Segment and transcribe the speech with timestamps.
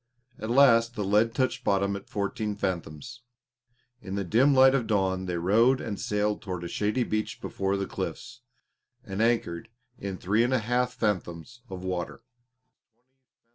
[0.39, 3.21] At last the lead touched bottom at fourteen fathoms.
[4.01, 7.77] In the dim light of dawn they rowed and sailed toward a shady beach before
[7.77, 8.41] the cliffs,
[9.03, 9.69] and anchored
[9.99, 12.23] in three and a half fathoms of water.